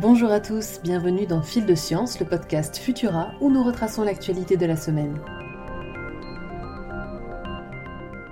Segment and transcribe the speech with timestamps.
[0.00, 4.56] Bonjour à tous, bienvenue dans Fil de Science, le podcast Futura où nous retraçons l'actualité
[4.56, 5.14] de la semaine.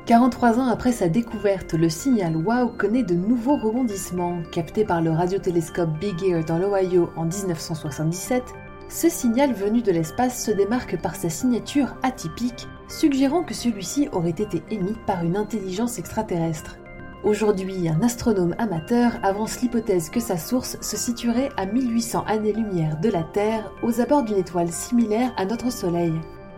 [0.07, 4.41] 43 ans après sa découverte, le signal WOW connaît de nouveaux rebondissements.
[4.51, 8.45] Capté par le radiotélescope Big Ear dans l'Ohio en 1977,
[8.89, 14.31] ce signal venu de l'espace se démarque par sa signature atypique, suggérant que celui-ci aurait
[14.31, 16.78] été émis par une intelligence extraterrestre.
[17.25, 23.09] Aujourd'hui, un astronome amateur avance l'hypothèse que sa source se situerait à 1800 années-lumière de
[23.09, 26.13] la Terre, aux abords d'une étoile similaire à notre Soleil.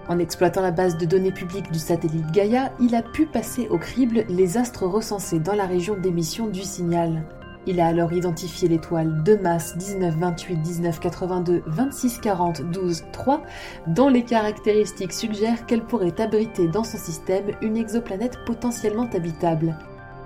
[0.06, 3.78] En exploitant la base de données publique du satellite Gaia, il a pu passer au
[3.78, 7.24] crible les astres recensés dans la région d'émission du signal.
[7.66, 13.42] Il a alors identifié l'étoile de masse 1928 1982 2640 12 3,
[13.87, 19.74] dont les caractéristiques suggèrent qu'elle pourrait abriter dans son système une exoplanète potentiellement habitable.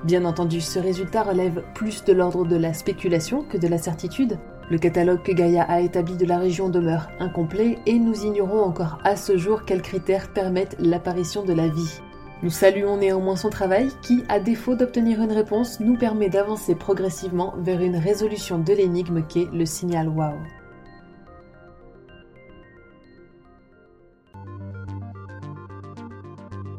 [0.05, 4.39] Bien entendu, ce résultat relève plus de l'ordre de la spéculation que de la certitude.
[4.71, 8.99] Le catalogue que Gaïa a établi de la région demeure incomplet et nous ignorons encore
[9.05, 12.01] à ce jour quels critères permettent l'apparition de la vie.
[12.43, 17.55] Nous saluons néanmoins son travail qui, à défaut d'obtenir une réponse, nous permet d'avancer progressivement
[17.57, 20.35] vers une résolution de l'énigme qu'est le signal WOW.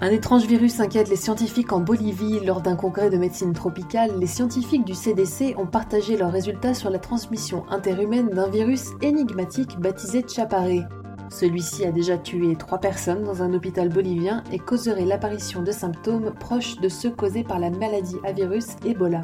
[0.06, 2.40] Un étrange virus inquiète les scientifiques en Bolivie.
[2.46, 6.92] Lors d'un congrès de médecine tropicale, les scientifiques du CDC ont partagé leurs résultats sur
[6.92, 10.84] la transmission interhumaine d'un virus énigmatique baptisé Chaparé.
[11.32, 16.36] Celui-ci a déjà tué trois personnes dans un hôpital bolivien et causerait l'apparition de symptômes
[16.40, 19.24] proches de ceux causés par la maladie à virus Ebola.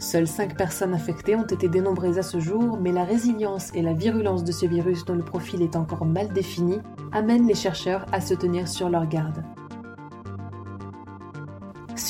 [0.00, 3.92] Seules cinq personnes infectées ont été dénombrées à ce jour, mais la résilience et la
[3.92, 6.80] virulence de ce virus dont le profil est encore mal défini
[7.12, 9.44] amènent les chercheurs à se tenir sur leur garde.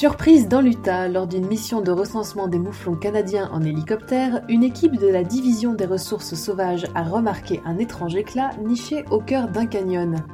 [0.02, 4.96] Surprise dans l'Utah, lors d'une mission de recensement des mouflons canadiens en hélicoptère, une équipe
[4.96, 9.66] de la division des ressources sauvages a remarqué un étrange éclat niché au cœur d'un
[9.66, 10.24] canyon.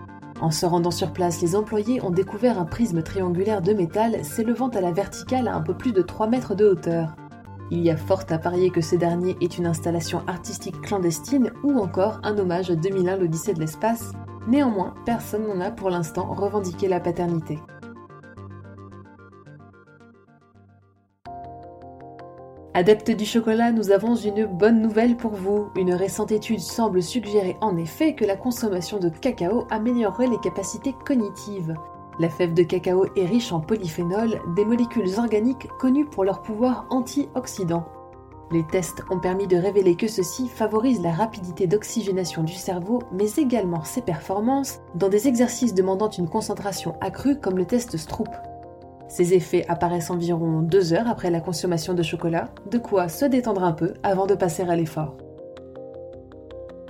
[0.40, 4.68] En se rendant sur place, les employés ont découvert un prisme triangulaire de métal s'élevant
[4.68, 7.14] à la verticale à un peu plus de 3 mètres de hauteur.
[7.70, 11.78] Il y a fort à parier que ce dernier est une installation artistique clandestine ou
[11.78, 14.12] encore un hommage à 2001 l'Odyssée de l'espace.
[14.46, 17.58] Néanmoins, personne n'en a pour l'instant revendiqué la paternité.
[22.78, 25.66] Adeptes du chocolat, nous avons une bonne nouvelle pour vous.
[25.74, 30.94] Une récente étude semble suggérer en effet que la consommation de cacao améliorerait les capacités
[31.04, 31.74] cognitives.
[32.20, 36.86] La fève de cacao est riche en polyphénol, des molécules organiques connues pour leur pouvoir
[36.90, 37.84] antioxydant.
[38.52, 43.32] Les tests ont permis de révéler que ceci favorise la rapidité d'oxygénation du cerveau, mais
[43.38, 48.28] également ses performances dans des exercices demandant une concentration accrue comme le test Stroop.
[49.08, 53.64] Ces effets apparaissent environ deux heures après la consommation de chocolat, de quoi se détendre
[53.64, 55.16] un peu avant de passer à l'effort.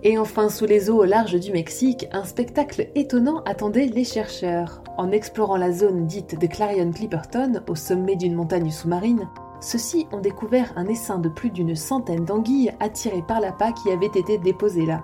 [0.03, 4.83] Et enfin, sous les eaux au large du Mexique, un spectacle étonnant attendait les chercheurs.
[4.97, 9.29] En explorant la zone dite de Clarion Clipperton, au sommet d'une montagne sous-marine,
[9.61, 14.07] ceux-ci ont découvert un essaim de plus d'une centaine d'anguilles attirées par l'appât qui avait
[14.07, 15.03] été déposé là.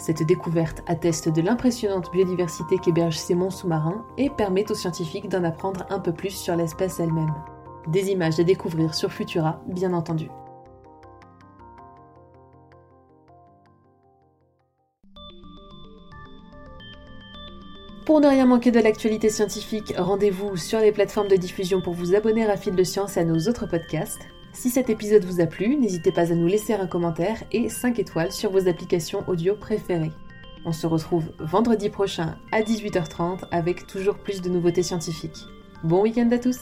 [0.00, 5.44] Cette découverte atteste de l'impressionnante biodiversité qu'hébergent ces monts sous-marins et permet aux scientifiques d'en
[5.44, 7.34] apprendre un peu plus sur l'espèce elle-même.
[7.86, 10.30] Des images à découvrir sur Futura, bien entendu.
[18.06, 22.14] Pour ne rien manquer de l'actualité scientifique, rendez-vous sur les plateformes de diffusion pour vous
[22.14, 24.22] abonner à Fil de Science et à nos autres podcasts.
[24.52, 27.98] Si cet épisode vous a plu, n'hésitez pas à nous laisser un commentaire et 5
[27.98, 30.12] étoiles sur vos applications audio préférées.
[30.64, 35.46] On se retrouve vendredi prochain à 18h30 avec toujours plus de nouveautés scientifiques.
[35.82, 36.58] Bon week-end à tous